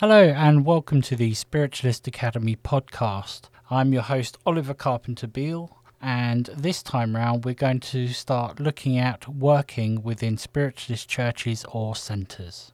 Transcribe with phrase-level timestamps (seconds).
[0.00, 3.50] Hello, and welcome to the Spiritualist Academy podcast.
[3.68, 8.96] I'm your host, Oliver Carpenter Beale, and this time round, we're going to start looking
[8.96, 12.72] at working within spiritualist churches or centres.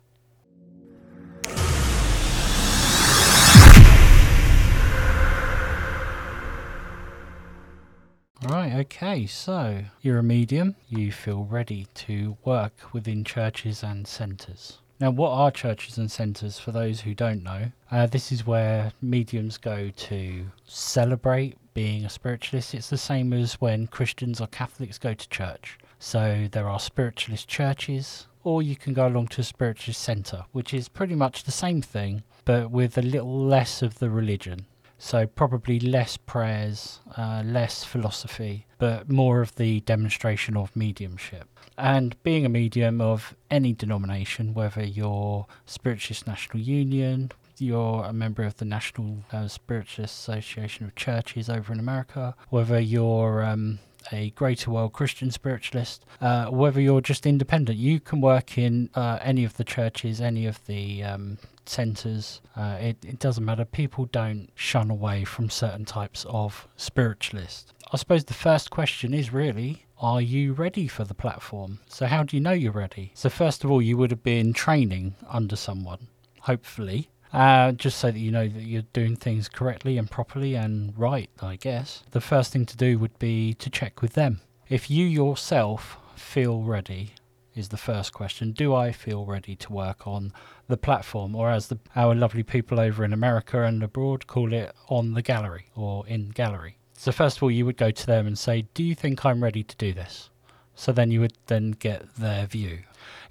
[8.41, 14.79] Right, okay, so you're a medium, you feel ready to work within churches and centres.
[14.99, 17.67] Now, what are churches and centres for those who don't know?
[17.91, 22.75] Uh, this is where mediums go to celebrate being a spiritualist.
[22.75, 25.79] It's the same as when Christians or Catholics go to church.
[25.99, 30.73] So there are spiritualist churches, or you can go along to a spiritualist centre, which
[30.73, 34.65] is pretty much the same thing, but with a little less of the religion.
[34.99, 41.49] So probably less prayers, uh, less philosophy, but more of the demonstration of mediumship.
[41.79, 48.43] And being a medium of any denomination, whether you're Spiritualist National Union, you're a member
[48.43, 53.79] of the National uh, Spiritualist Association of Churches over in America, whether you're um,
[54.13, 59.19] a Greater World Christian spiritualist, uh, whether you're just independent, you can work in uh,
[59.21, 62.41] any of the churches, any of the um, centres.
[62.57, 63.65] Uh, it, it doesn't matter.
[63.65, 67.73] People don't shun away from certain types of spiritualists.
[67.93, 71.79] I suppose the first question is really are you ready for the platform?
[71.89, 73.13] So, how do you know you're ready?
[73.15, 76.09] So, first of all, you would have been training under someone,
[76.41, 80.97] hopefully, uh, just so that you know that you're doing things correctly and properly and
[80.99, 82.03] right, I guess.
[82.11, 84.41] The first thing to do would be to check with them.
[84.69, 87.13] If you yourself feel ready,
[87.57, 88.53] is the first question.
[88.53, 90.33] Do I feel ready to work on
[90.69, 94.75] the platform, or as the, our lovely people over in America and abroad call it,
[94.89, 96.77] on the gallery or in gallery?
[96.99, 99.43] So, first of all, you would go to them and say, Do you think I'm
[99.43, 100.31] ready to do this?
[100.77, 102.81] So then you would then get their view.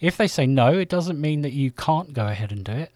[0.02, 2.92] If they say no, it doesn't mean that you can't go ahead and do it.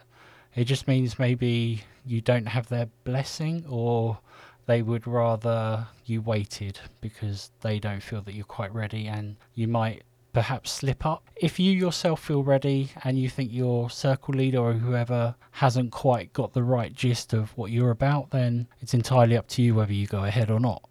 [0.55, 4.17] It just means maybe you don't have their blessing or
[4.65, 9.67] they would rather you waited because they don't feel that you're quite ready and you
[9.67, 10.01] might
[10.33, 11.29] perhaps slip up.
[11.35, 16.33] If you yourself feel ready and you think your circle leader or whoever hasn't quite
[16.33, 19.93] got the right gist of what you're about, then it's entirely up to you whether
[19.93, 20.83] you go ahead or not.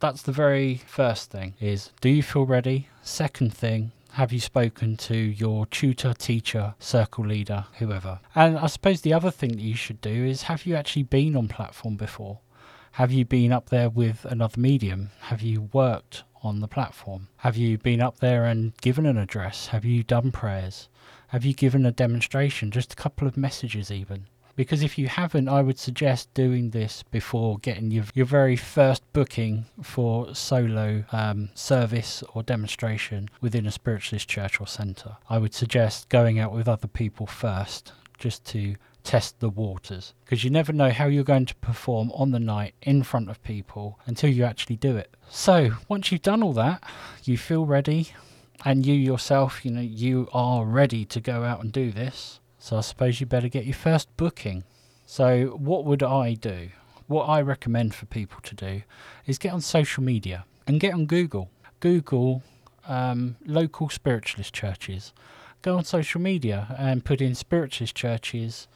[0.00, 2.88] That's the very first thing is do you feel ready?
[3.02, 8.20] Second thing, have you spoken to your tutor, teacher, circle leader, whoever?
[8.34, 11.36] And I suppose the other thing that you should do is have you actually been
[11.36, 12.40] on platform before?
[12.92, 15.10] Have you been up there with another medium?
[15.22, 17.28] Have you worked on the platform?
[17.38, 19.68] Have you been up there and given an address?
[19.68, 20.88] Have you done prayers?
[21.28, 22.70] Have you given a demonstration?
[22.70, 24.26] Just a couple of messages, even.
[24.56, 29.02] Because if you haven't, I would suggest doing this before getting your, your very first
[29.12, 35.16] booking for solo um, service or demonstration within a spiritualist church or centre.
[35.28, 40.42] I would suggest going out with other people first just to test the waters because
[40.42, 44.00] you never know how you're going to perform on the night in front of people
[44.06, 45.14] until you actually do it.
[45.28, 46.82] So, once you've done all that,
[47.22, 48.08] you feel ready
[48.64, 52.40] and you yourself, you know, you are ready to go out and do this.
[52.58, 54.64] So, I suppose you better get your first booking.
[55.06, 56.70] So, what would I do?
[57.06, 58.82] What I recommend for people to do
[59.26, 61.50] is get on social media and get on Google.
[61.80, 62.42] Google
[62.86, 65.12] um, local spiritualist churches.
[65.62, 68.68] Go on social media and put in spiritualist churches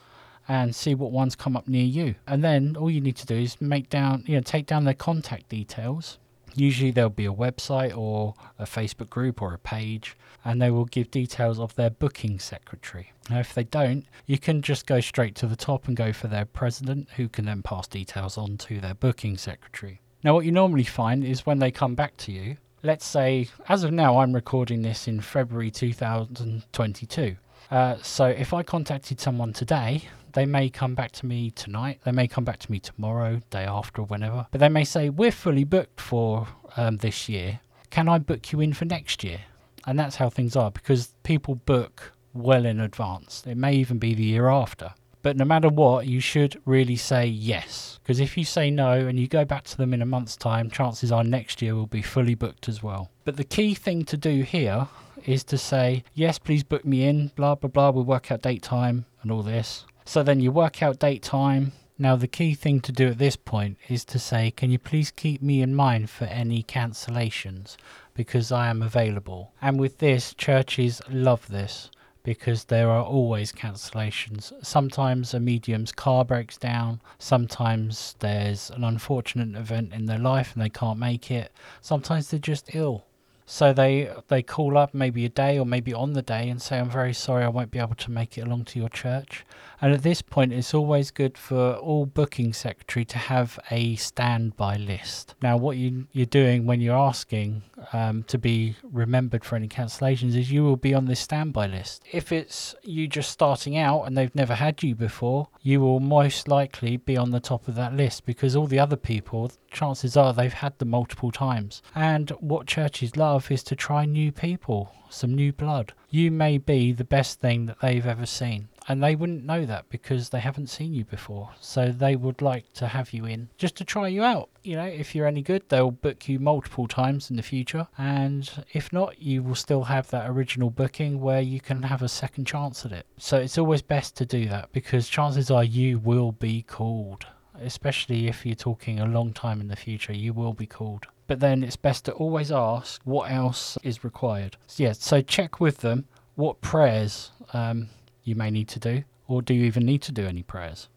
[0.48, 2.14] and see what ones come up near you.
[2.26, 4.94] And then all you need to do is make down, you know, take down their
[4.94, 6.18] contact details.
[6.54, 10.86] Usually there'll be a website or a Facebook group or a page, and they will
[10.86, 13.12] give details of their booking secretary.
[13.30, 16.26] Now, if they don't, you can just go straight to the top and go for
[16.26, 20.00] their president, who can then pass details on to their booking secretary.
[20.24, 23.84] Now, what you normally find is when they come back to you, let's say, as
[23.84, 27.36] of now, I'm recording this in February 2022.
[27.70, 32.00] Uh, so if I contacted someone today, they may come back to me tonight.
[32.04, 34.46] They may come back to me tomorrow, day after, or whenever.
[34.50, 37.60] But they may say, We're fully booked for um, this year.
[37.90, 39.40] Can I book you in for next year?
[39.86, 43.42] And that's how things are because people book well in advance.
[43.46, 44.92] It may even be the year after.
[45.22, 47.98] But no matter what, you should really say yes.
[48.02, 50.70] Because if you say no and you go back to them in a month's time,
[50.70, 53.10] chances are next year will be fully booked as well.
[53.24, 54.88] But the key thing to do here
[55.26, 57.90] is to say, yes, please book me in, blah, blah, blah.
[57.90, 59.84] We'll work out date, time, and all this.
[60.08, 61.72] So then you work out date, time.
[61.98, 65.10] Now, the key thing to do at this point is to say, can you please
[65.10, 67.76] keep me in mind for any cancellations?
[68.14, 69.52] Because I am available.
[69.60, 71.90] And with this, churches love this
[72.22, 74.50] because there are always cancellations.
[74.64, 80.62] Sometimes a medium's car breaks down, sometimes there's an unfortunate event in their life and
[80.62, 81.52] they can't make it,
[81.82, 83.04] sometimes they're just ill.
[83.50, 86.78] So they they call up maybe a day or maybe on the day and say,
[86.78, 89.46] "I'm very sorry, I won't be able to make it along to your church."
[89.80, 94.76] And at this point, it's always good for all booking secretary to have a standby
[94.76, 95.34] list.
[95.40, 97.62] Now, what you, you're doing when you're asking
[97.92, 102.02] um, to be remembered for any cancellations is you will be on this standby list.
[102.10, 106.48] If it's you just starting out and they've never had you before, you will most
[106.48, 110.32] likely be on the top of that list because all the other people, chances are
[110.32, 111.82] they've had them multiple times.
[111.94, 115.92] And what churches love is to try new people, some new blood.
[116.10, 119.88] You may be the best thing that they've ever seen and they wouldn't know that
[119.90, 121.50] because they haven't seen you before.
[121.60, 124.48] So they would like to have you in just to try you out.
[124.64, 128.64] You know, if you're any good, they'll book you multiple times in the future, and
[128.72, 132.46] if not, you will still have that original booking where you can have a second
[132.46, 133.06] chance at it.
[133.18, 137.26] So it's always best to do that because chances are you will be called.
[137.62, 141.40] Especially if you're talking a long time in the future, you will be called but
[141.40, 144.56] then it's best to always ask what else is required.
[144.66, 147.88] So yeah, so check with them what prayers um,
[148.24, 150.88] you may need to do, or do you even need to do any prayers?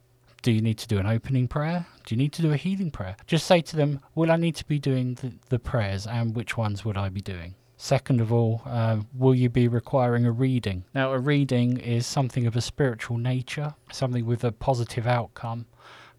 [0.41, 1.85] Do you need to do an opening prayer?
[2.05, 3.15] Do you need to do a healing prayer?
[3.27, 6.57] Just say to them, Will I need to be doing the, the prayers, and which
[6.57, 7.55] ones would I be doing?
[7.77, 10.85] Second of all, uh, will you be requiring a reading?
[10.93, 15.65] Now, a reading is something of a spiritual nature, something with a positive outcome,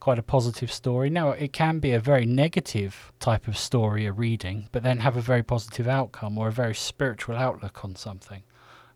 [0.03, 1.09] quite a positive story.
[1.09, 5.17] Now, it can be a very negative type of story, a reading, but then have
[5.17, 8.43] a very positive outcome or a very spiritual outlook on something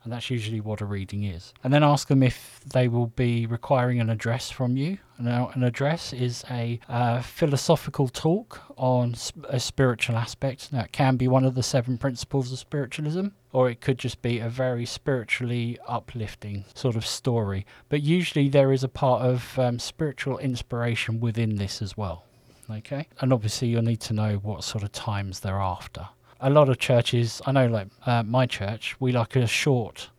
[0.06, 1.52] and that's usually what a reading is.
[1.64, 4.98] And then ask them if they will be requiring an address from you.
[5.18, 9.16] Now, an address is a uh, philosophical talk on
[9.48, 10.72] a spiritual aspect.
[10.72, 14.22] Now, it can be one of the seven principles of spiritualism, or it could just
[14.22, 17.66] be a very spiritually uplifting sort of story.
[17.88, 22.22] But usually, there is a part of um, spiritual inspiration within this as well.
[22.70, 26.06] Okay, and obviously, you'll need to know what sort of times they're after
[26.40, 30.10] a lot of churches, I know, like uh, my church, we like a short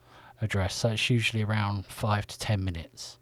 [0.41, 3.17] address, so it's usually around five to ten minutes.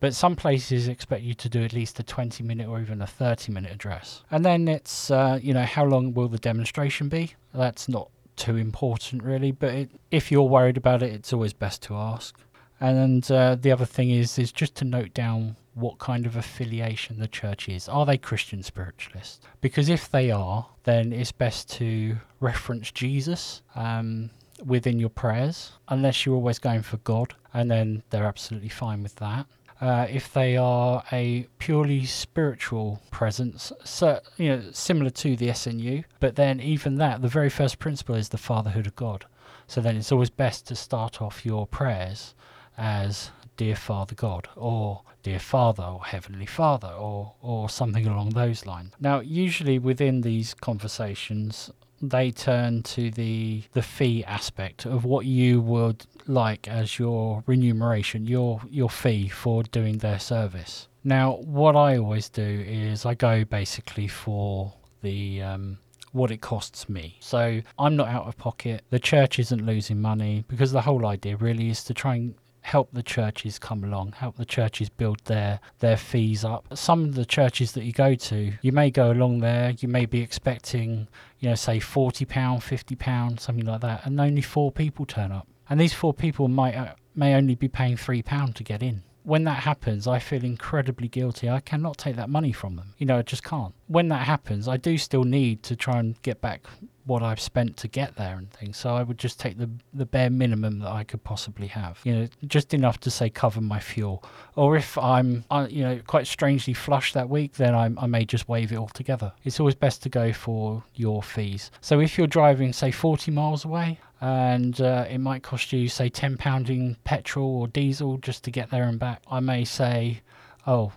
[0.00, 3.06] But some places expect you to do at least a 20 minute or even a
[3.06, 4.22] 30 minute address.
[4.30, 7.34] And then it's, uh, you know, how long will the demonstration be?
[7.52, 11.82] That's not too important, really, but it, if you're worried about it, it's always best
[11.82, 12.38] to ask.
[12.80, 17.18] And uh, the other thing is, is just to note down what kind of affiliation
[17.18, 17.88] the church is.
[17.88, 19.40] Are they Christian spiritualists?
[19.60, 24.30] Because if they are, then it's best to reference Jesus um,
[24.64, 29.16] within your prayers, unless you're always going for God, and then they're absolutely fine with
[29.16, 29.46] that.
[29.80, 36.02] Uh, if they are a purely spiritual presence, so, you know, similar to the SNU,
[36.18, 39.24] but then even that, the very first principle is the fatherhood of God.
[39.68, 42.34] So then it's always best to start off your prayers
[42.76, 48.64] as Dear Father God, or Dear Father, or Heavenly Father, or, or something along those
[48.64, 48.92] lines.
[49.00, 51.70] Now, usually within these conversations,
[52.00, 58.26] they turn to the the fee aspect of what you would like as your remuneration,
[58.26, 60.86] your your fee for doing their service.
[61.02, 64.72] Now, what I always do is I go basically for
[65.02, 65.78] the um,
[66.12, 67.16] what it costs me.
[67.20, 68.84] So I'm not out of pocket.
[68.90, 72.34] The church isn't losing money because the whole idea really is to try and
[72.68, 76.62] help the churches come along, help the churches build their their fees up.
[76.74, 80.06] Some of the churches that you go to, you may go along there, you may
[80.06, 81.08] be expecting,
[81.40, 85.32] you know, say forty pound, fifty pound, something like that, and only four people turn
[85.32, 88.82] up, and these four people might uh, may only be paying three pound to get
[88.82, 89.02] in.
[89.22, 91.50] When that happens, I feel incredibly guilty.
[91.50, 92.94] I cannot take that money from them.
[92.98, 93.74] You know, I just can't.
[93.86, 96.60] When that happens, I do still need to try and get back
[97.08, 98.76] what I've spent to get there and things.
[98.76, 101.98] So I would just take the the bare minimum that I could possibly have.
[102.04, 104.22] You know, just enough to say cover my fuel.
[104.54, 108.48] Or if I'm, you know, quite strangely flush that week, then i I may just
[108.48, 109.32] waive it altogether.
[109.44, 111.70] It's always best to go for your fees.
[111.80, 116.10] So if you're driving, say, 40 miles away, and uh, it might cost you, say,
[116.10, 120.20] £10 in petrol or diesel just to get there and back, I may say,
[120.66, 120.92] oh,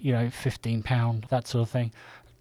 [0.00, 1.92] you know, £15, that sort of thing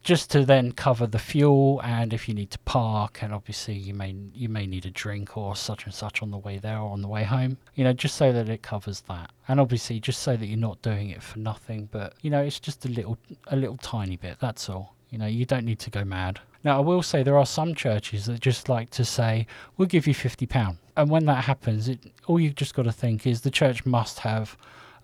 [0.08, 3.94] just to then cover the fuel and if you need to park and obviously you
[3.94, 6.92] may you may need a drink or such and such on the way there or
[6.92, 9.30] on the way home you know just so that it covers that.
[9.50, 12.58] And obviously just so that you're not doing it for nothing but you know it's
[12.58, 14.96] just a little a little tiny bit that's all.
[15.10, 16.40] You know you don't need to go mad.
[16.64, 19.46] Now i will say there are some churches that just like to say
[19.76, 20.78] we'll give you 50 pound.
[20.96, 24.20] And when that happens it all you've just got to think is the church must
[24.20, 24.56] have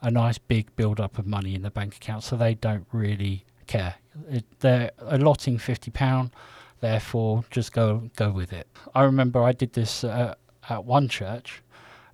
[0.01, 3.43] a nice big build up of money in the bank account so they don't really
[3.73, 3.95] care.
[4.29, 6.31] It, they're allotting fifty pound,
[6.79, 8.67] therefore just go go with it.
[8.99, 10.35] I remember I did this uh,
[10.69, 11.61] at one church,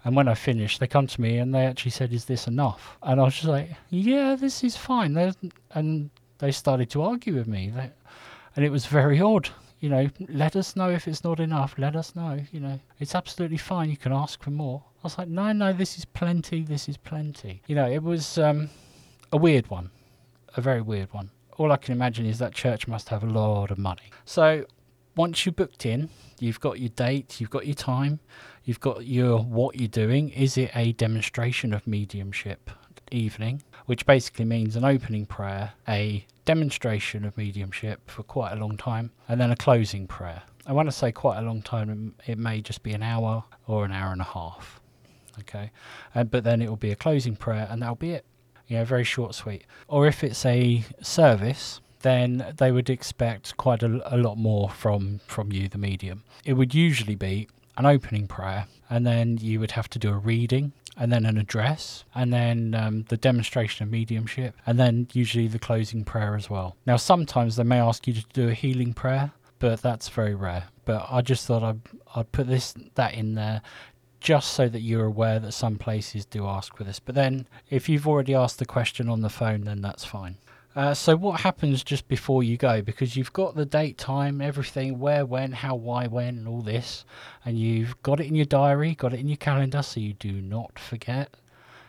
[0.03, 2.97] and when I finished, they come to me and they actually said, "Is this enough?"
[3.01, 5.35] And I was just like, "Yeah, this is fine." They're,
[5.77, 7.91] and they started to argue with me, they,
[8.55, 9.49] and it was very odd.
[9.81, 11.75] You know, let us know if it's not enough.
[11.77, 12.39] Let us know.
[12.51, 13.89] You know, it's absolutely fine.
[13.89, 14.83] You can ask for more.
[15.01, 16.63] I was like, no, no, this is plenty.
[16.63, 17.61] This is plenty.
[17.67, 18.69] You know, it was um,
[19.31, 19.89] a weird one,
[20.57, 21.29] a very weird one.
[21.59, 24.11] All I can imagine is that church must have a lot of money.
[24.23, 24.65] So
[25.17, 28.21] once you booked in, you've got your date, you've got your time,
[28.63, 30.29] you've got your what you're doing.
[30.29, 32.71] Is it a demonstration of mediumship
[33.11, 38.77] evening, which basically means an opening prayer, a demonstration of mediumship for quite a long
[38.77, 40.43] time, and then a closing prayer.
[40.65, 43.83] And when I say quite a long time, it may just be an hour or
[43.83, 44.79] an hour and a half.
[45.39, 45.71] Okay,
[46.15, 48.25] and but then it will be a closing prayer, and that'll be it.
[48.77, 49.63] Know, very short, sweet.
[49.87, 55.19] Or if it's a service, then they would expect quite a, a lot more from
[55.27, 56.23] from you, the medium.
[56.45, 57.47] It would usually be
[57.77, 61.37] an opening prayer, and then you would have to do a reading, and then an
[61.37, 66.49] address, and then um, the demonstration of mediumship, and then usually the closing prayer as
[66.49, 66.75] well.
[66.85, 70.65] Now, sometimes they may ask you to do a healing prayer, but that's very rare.
[70.85, 71.81] But I just thought I'd,
[72.15, 73.61] I'd put this that in there
[74.19, 76.99] just so that you're aware that some places do ask for this.
[76.99, 80.37] But then, if you've already asked the question on the phone, then that's fine.
[80.75, 82.81] Uh, so what happens just before you go?
[82.81, 87.05] Because you've got the date, time, everything, where, when, how, why, when, and all this,
[87.43, 90.33] and you've got it in your diary, got it in your calendar, so you do
[90.41, 91.35] not forget.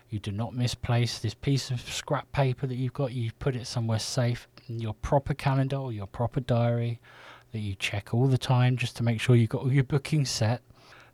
[0.08, 3.12] You do not misplace this piece of scrap paper that you've got.
[3.12, 7.00] You put it somewhere safe in your proper calendar or your proper diary
[7.52, 10.30] that you check all the time just to make sure you've got all your bookings
[10.30, 10.62] set.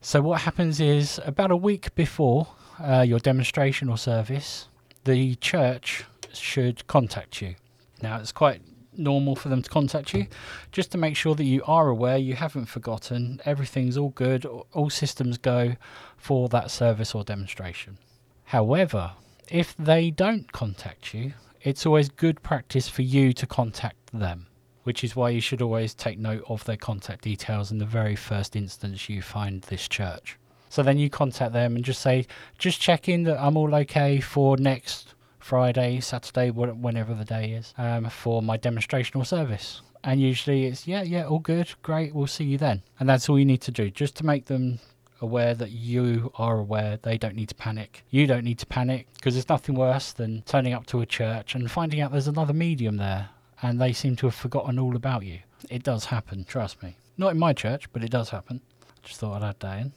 [0.01, 2.49] So what happens is about a week before
[2.79, 4.69] uh, your demonstration or service,
[5.05, 7.55] the church should contact you.
[8.03, 8.61] Now, it's quite
[8.99, 10.27] normal for them to contact you
[10.73, 14.91] just to make sure that you are aware, you haven't forgotten, everything's all good, all
[14.91, 15.77] systems go
[16.17, 17.99] for that service or demonstration.
[18.45, 19.13] However,
[19.51, 24.47] if they don't contact you, it's always good practice for you to contact them,
[24.87, 28.15] which is why you should always take note of their contact details in the very
[28.15, 30.39] first instance you find this church.
[30.69, 32.25] So then you contact them and just say,
[32.57, 37.75] just check in that I'm all okay for next Friday, Saturday, whenever the day is,
[37.79, 39.83] um, for my demonstrational service.
[40.05, 42.85] And usually it's, yeah, yeah, all good, great, we'll see you then.
[43.01, 44.79] And that's all you need to do, just to make them
[45.21, 48.05] aware that you are aware they don't need to panic.
[48.11, 51.57] You don't need to panic because there's nothing worse than turning up to a church
[51.57, 53.31] and finding out there's another medium there
[53.63, 55.41] and they seem to have forgotten all about you.
[55.71, 56.97] It does happen, trust me.
[57.17, 58.61] Not in my church, but it does happen.
[58.83, 59.93] I Just thought I'd add that in.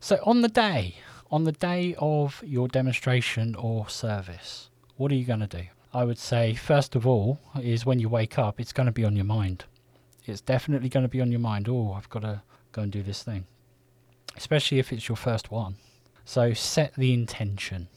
[0.00, 0.96] So on the day,
[1.30, 5.64] on the day of your demonstration or service, what are you going to do?
[5.92, 9.04] I would say, first of all, is when you wake up, it's going to be
[9.04, 9.64] on your mind.
[10.26, 11.68] It's definitely going to be on your mind.
[11.68, 13.46] Oh, I've got to go and do this thing.
[14.36, 15.76] Especially if it's your first one.
[16.24, 17.88] So set the intention.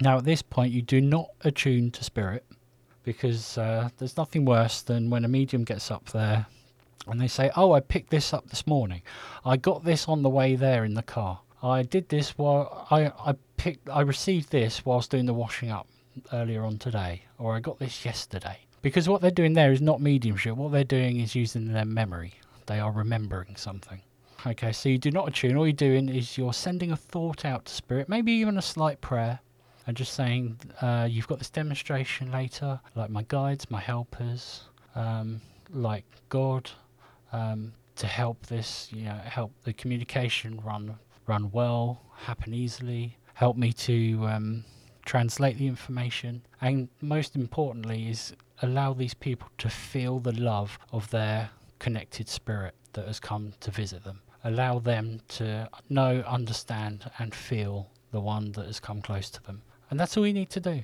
[0.00, 2.44] Now, at this point, you do not attune to spirit
[3.06, 6.44] because uh, there's nothing worse than when a medium gets up there
[7.06, 9.00] and they say, Oh, I picked this up this morning.
[9.44, 11.38] I got this on the way there in the car.
[11.62, 15.86] I did this while I, I picked I received this whilst doing the washing up
[16.32, 18.58] earlier on today, or I got this yesterday.
[18.82, 20.56] Because what they're doing there is not mediumship.
[20.56, 22.34] What they're doing is using their memory.
[22.66, 24.02] They are remembering something.
[24.44, 25.56] Okay, so you do not attune.
[25.56, 29.00] All you're doing is you're sending a thought out to spirit, maybe even a slight
[29.00, 29.40] prayer,
[29.86, 34.64] and just saying, uh, You've got this demonstration later, like my guides, my helpers,
[34.94, 35.40] um,
[35.70, 36.70] like God,
[37.32, 43.56] um, to help this, you know, help the communication run run well, happen easily, help
[43.56, 44.64] me to um,
[45.04, 51.10] translate the information, and most importantly, is allow these people to feel the love of
[51.10, 54.20] their connected spirit that has come to visit them.
[54.44, 59.62] Allow them to know, understand, and feel the one that has come close to them.
[59.90, 60.82] And that's all you need to do.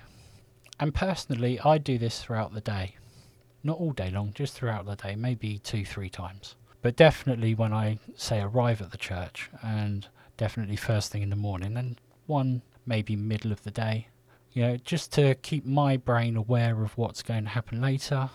[0.78, 2.96] And personally, I do this throughout the day.
[3.62, 6.56] Not all day long, just throughout the day, maybe two, three times.
[6.80, 10.06] But definitely when I say arrive at the church, and
[10.36, 14.08] definitely first thing in the morning, and one maybe middle of the day,
[14.52, 18.28] you know, just to keep my brain aware of what's going to happen later,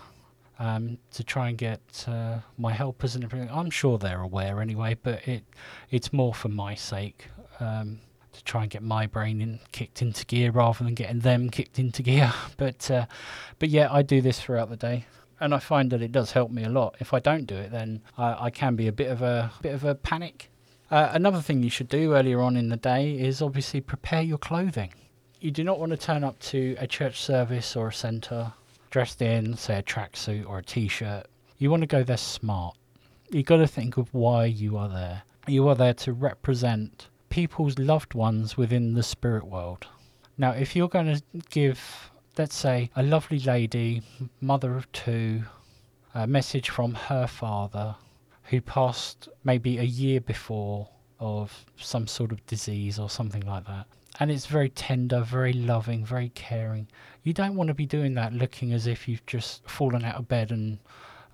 [0.59, 3.49] um, to try and get uh, my helpers and everything.
[3.51, 5.43] I'm sure they're aware anyway, but it
[5.91, 7.27] it's more for my sake
[7.59, 7.99] um,
[8.33, 11.79] to try and get my brain in, kicked into gear rather than getting them kicked
[11.79, 12.33] into gear.
[12.57, 13.05] But uh,
[13.59, 15.05] but yeah, I do this throughout the day.
[15.39, 16.95] And I find that it does help me a lot.
[16.99, 19.75] If I don't do it, then I, I can be a bit of a bit
[19.75, 20.49] of a panic.
[20.89, 24.37] Uh, another thing you should do earlier on in the day is obviously prepare your
[24.37, 24.93] clothing
[25.39, 28.53] you do not want to turn up to a church service or a centre
[28.89, 31.27] dressed in, say, a tracksuit or a t shirt.
[31.57, 32.75] You want to go there smart.
[33.29, 35.23] You've got to think of why you are there.
[35.47, 39.85] You are there to represent people's loved ones within the spirit world.
[40.39, 44.01] Now, if you're going to give, let's say, a lovely lady,
[44.41, 45.43] mother of two,
[46.15, 47.95] a message from her father,
[48.45, 50.89] who passed maybe a year before
[51.19, 53.85] of some sort of disease or something like that.
[54.19, 56.87] And it's very tender, very loving, very caring.
[57.21, 60.27] You don't want to be doing that looking as if you've just fallen out of
[60.27, 60.79] bed and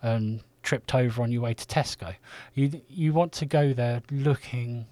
[0.01, 2.13] and tripped over on your way to Tesco.
[2.55, 4.86] You you want to go there looking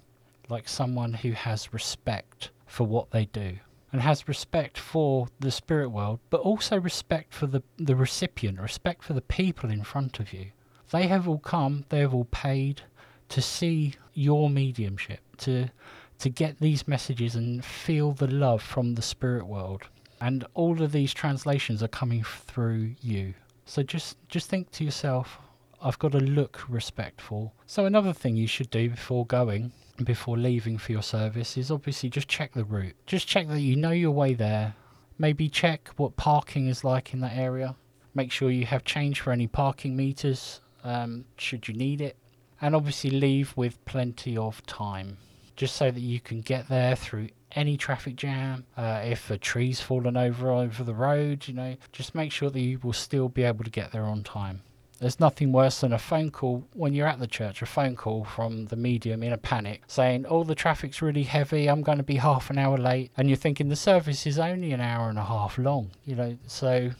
[0.48, 3.58] like someone who has respect for what they do
[3.92, 9.04] and has respect for the spirit world, but also respect for the, the recipient, respect
[9.04, 10.46] for the people in front of you.
[10.90, 12.82] They have all come, they have all paid
[13.28, 15.70] to see your mediumship, to
[16.18, 19.82] to get these messages and feel the love from the spirit world.
[20.20, 23.34] And all of these translations are coming through you.
[23.64, 25.38] So just just think to yourself,
[25.82, 27.54] I've got to look respectful.
[27.66, 29.72] So another thing you should do before going,
[30.04, 32.94] before leaving for your service, is obviously just check the route.
[33.06, 34.74] Just check that you know your way there.
[35.18, 37.76] Maybe check what parking is like in that area.
[38.14, 42.16] Make sure you have change for any parking meters, um, should you need it.
[42.60, 45.18] And obviously leave with plenty of time,
[45.56, 48.64] just so that you can get there through any traffic jam.
[48.76, 52.60] Uh, if a tree's fallen over over the road, you know, just make sure that
[52.60, 54.62] you will still be able to get there on time.
[55.02, 58.22] There's nothing worse than a phone call when you're at the church, a phone call
[58.22, 62.04] from the medium in a panic saying, Oh, the traffic's really heavy, I'm going to
[62.04, 63.10] be half an hour late.
[63.16, 66.38] And you're thinking the service is only an hour and a half long, you know,
[66.46, 66.92] so,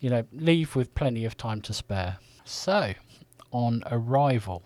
[0.00, 2.18] you know, leave with plenty of time to spare.
[2.44, 2.94] So,
[3.50, 4.62] on arrival,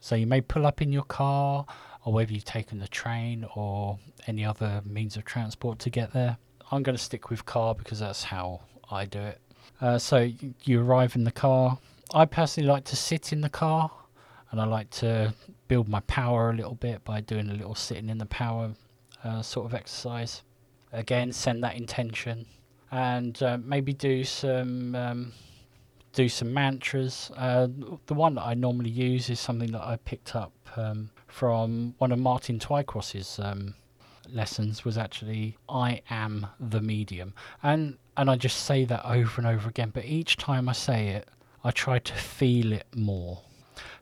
[0.00, 1.64] so you may pull up in your car,
[2.04, 6.38] or whether you've taken the train or any other means of transport to get there.
[6.72, 9.40] I'm going to stick with car because that's how I do it.
[9.80, 10.28] Uh, so
[10.64, 11.78] you arrive in the car,
[12.14, 13.90] I personally like to sit in the car
[14.52, 15.34] and I like to
[15.66, 18.70] build my power a little bit by doing a little sitting in the power
[19.24, 20.42] uh, sort of exercise.
[20.92, 22.46] Again, send that intention
[22.92, 25.32] and uh, maybe do some um,
[26.12, 27.32] do some mantras.
[27.36, 27.66] Uh,
[28.06, 32.12] the one that I normally use is something that I picked up um, from one
[32.12, 33.74] of Martin Twycross's um,
[34.32, 34.84] lessons.
[34.84, 39.68] Was actually I am the medium, and and I just say that over and over
[39.68, 39.90] again.
[39.92, 41.28] But each time I say it,
[41.66, 43.40] I try to feel it more.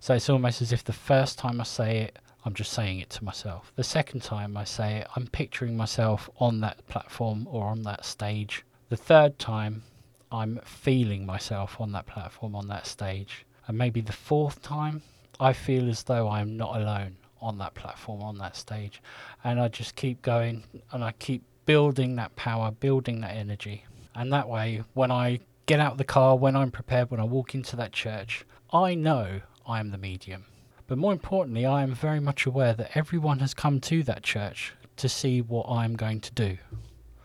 [0.01, 3.09] So it's almost as if the first time I say it, I'm just saying it
[3.11, 3.73] to myself.
[3.77, 8.05] The second time I say it, I'm picturing myself on that platform or on that
[8.05, 8.65] stage.
[8.89, 9.85] The third time,
[10.33, 13.47] I'm feeling myself on that platform, on that stage.
[13.69, 15.03] And maybe the fourth time,
[15.39, 19.01] I feel as though I'm not alone on that platform, on that stage.
[19.45, 23.85] And I just keep going and I keep building that power, building that energy.
[24.17, 27.25] And that way, when I get out of the car, when I'm prepared, when I
[27.25, 30.47] walk into that church, I know I am the medium.
[30.87, 34.75] But more importantly, I am very much aware that everyone has come to that church
[34.97, 36.59] to see what I'm going to do.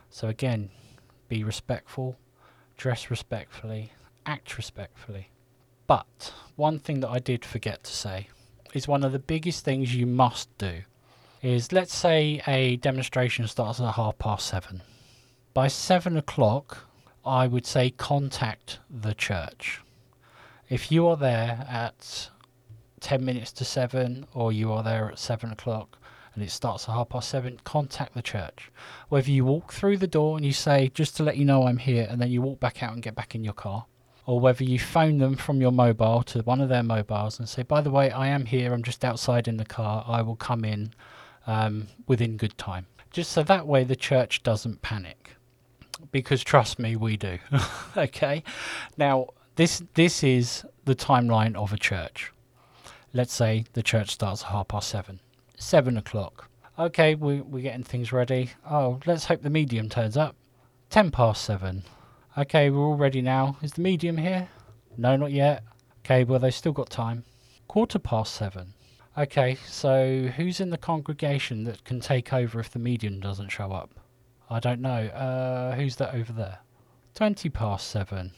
[0.10, 0.70] So again,
[1.28, 2.18] be respectful,
[2.78, 3.92] dress respectfully,
[4.26, 5.32] act respectfully.
[5.86, 8.30] But one thing that I did forget to say
[8.74, 10.82] is one of the biggest things you must do
[11.42, 14.82] is let's say a demonstration starts at half past seven.
[15.54, 16.87] By seven o'clock,
[17.28, 19.82] I would say contact the church.
[20.70, 22.30] If you are there at
[23.02, 25.98] 10 minutes to 7 or you are there at 7 o'clock
[26.34, 28.72] and it starts at half past 7, contact the church.
[29.10, 31.78] Whether you walk through the door and you say, just to let you know I'm
[31.78, 33.88] here, and then you walk back out and get back in your car,
[34.26, 37.64] or whether you phone them from your mobile to one of their mobiles and say,
[37.64, 40.64] by the way, I am here, I'm just outside in the car, I will come
[40.64, 40.94] in
[41.48, 42.86] um, within good time.
[43.10, 45.37] Just so that way the church doesn't panic
[46.12, 47.40] because trust me, we do.
[47.98, 48.44] okay.
[48.98, 52.32] Now, this this is the timeline of a church.
[53.14, 55.20] Let's say the church starts at half past seven,
[55.58, 56.50] seven o'clock.
[56.78, 58.52] Okay, we we're getting things ready.
[58.70, 60.36] Oh, let's hope the medium turns up.
[60.90, 61.84] Ten past seven.
[62.38, 63.58] Okay, we're all ready now.
[63.64, 64.50] Is the medium here?
[64.96, 65.64] No, not yet.
[66.06, 67.24] Okay, well they've still got time.
[67.68, 68.74] Quarter past seven.
[69.18, 73.72] Okay, so who's in the congregation that can take over if the medium doesn't show
[73.72, 73.90] up?
[74.50, 75.08] I don't know.
[75.08, 76.60] Uh, who's that over there?
[77.16, 78.32] 20 past seven.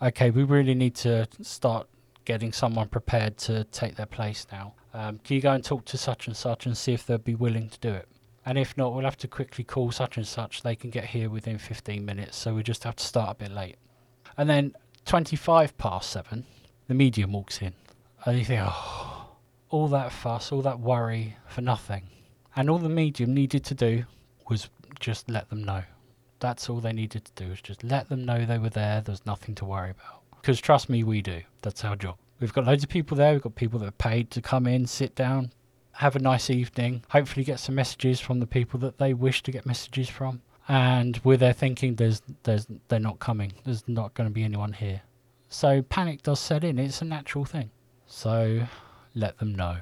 [0.00, 1.88] Okay, we really need to start
[2.24, 4.74] getting someone prepared to take their place now.
[4.94, 7.34] Um, can you go and talk to such and such and see if they'll be
[7.34, 8.08] willing to do it?
[8.46, 10.62] And if not, we'll have to quickly call such and such.
[10.62, 13.52] They can get here within 15 minutes, so we just have to start a bit
[13.52, 13.76] late.
[14.36, 16.44] And then 25 past seven,
[16.86, 17.72] the medium walks in.
[18.24, 19.28] And you think, oh,
[19.70, 22.04] all that fuss, all that worry for nothing.
[22.56, 24.04] And all the medium needed to do
[24.48, 24.68] was
[24.98, 25.82] just let them know.
[26.40, 29.00] That's all they needed to do, is just let them know they were there.
[29.00, 30.22] There's nothing to worry about.
[30.40, 31.42] Because trust me, we do.
[31.62, 32.16] That's our job.
[32.40, 33.32] We've got loads of people there.
[33.32, 35.50] We've got people that are paid to come in, sit down,
[35.92, 39.50] have a nice evening, hopefully get some messages from the people that they wish to
[39.50, 40.42] get messages from.
[40.68, 43.54] And we're there thinking there's there's they're not coming.
[43.64, 45.00] There's not going to be anyone here.
[45.48, 46.78] So panic does set in.
[46.78, 47.70] It's a natural thing.
[48.06, 48.66] So
[49.14, 49.78] let them know.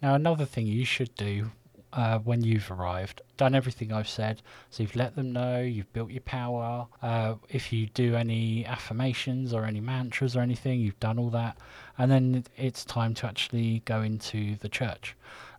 [0.00, 1.50] Now, another thing you should do
[1.92, 4.42] uh, when you've arrived, done everything I've said.
[4.70, 6.86] So you've let them know, you've built your power.
[7.02, 11.58] Uh, if you do any affirmations or any mantras or anything, you've done all that.
[11.98, 15.14] And then it's time to actually go into the church.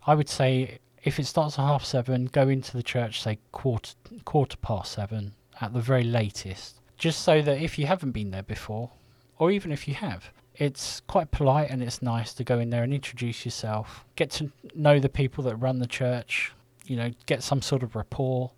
[0.06, 3.92] I would say if it starts at half seven, go into the church, say quarter,
[4.24, 6.80] quarter past seven at the very latest.
[6.96, 8.90] Just so that if you haven't been there before,
[9.38, 12.82] or even if you have, it's quite polite and it's nice to go in there
[12.82, 16.52] and introduce yourself, get to know the people that run the church,
[16.86, 18.52] you know, get some sort of rapport,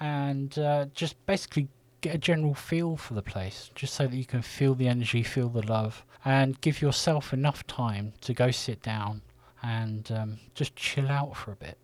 [0.00, 1.68] and uh, just basically
[2.00, 5.22] get a general feel for the place, just so that you can feel the energy,
[5.22, 9.22] feel the love, and give yourself enough time to go sit down
[9.62, 11.78] and um, just chill out for a bit,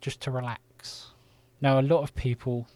[0.00, 1.08] just to relax.
[1.60, 2.68] Now, a lot of people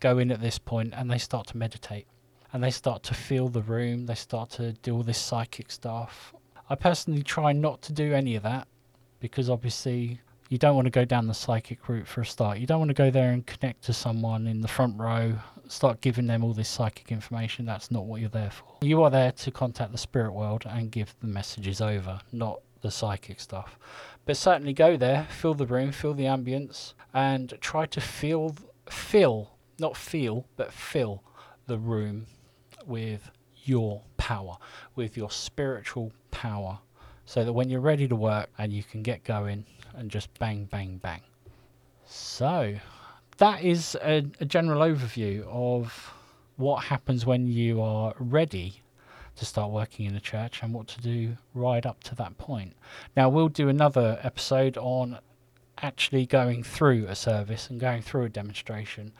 [0.00, 2.06] go in at this point and they start to meditate
[2.52, 6.34] and they start to feel the room, they start to do all this psychic stuff.
[6.68, 8.68] I personally try not to do any of that
[9.20, 12.58] because obviously you don't want to go down the psychic route for a start.
[12.58, 15.34] You don't want to go there and connect to someone in the front row,
[15.68, 17.64] start giving them all this psychic information.
[17.64, 18.66] That's not what you're there for.
[18.82, 22.90] You are there to contact the spirit world and give the messages over, not the
[22.90, 23.78] psychic stuff.
[24.26, 28.54] But certainly go there, feel the room, feel the ambience, and try to feel,
[28.90, 31.22] feel, not feel, but feel
[31.66, 32.26] the room
[32.86, 33.30] with
[33.64, 34.56] your power,
[34.96, 36.78] with your spiritual power,
[37.24, 39.64] so that when you're ready to work and you can get going
[39.94, 41.20] and just bang, bang, bang.
[42.04, 42.74] So,
[43.38, 46.12] that is a, a general overview of
[46.56, 48.82] what happens when you are ready
[49.36, 52.74] to start working in a church and what to do right up to that point.
[53.16, 55.18] Now, we'll do another episode on
[55.78, 59.12] actually going through a service and going through a demonstration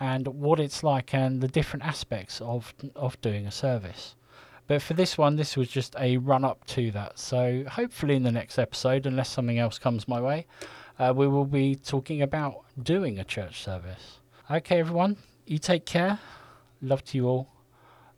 [0.00, 4.14] and what it's like and the different aspects of of doing a service.
[4.66, 7.18] But for this one, this was just a run up to that.
[7.18, 10.46] So hopefully in the next episode, unless something else comes my way,
[10.98, 14.18] uh, we will be talking about doing a church service.
[14.50, 16.18] Okay, everyone, you take care.
[16.82, 17.48] Love to you all.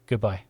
[0.06, 0.47] Goodbye.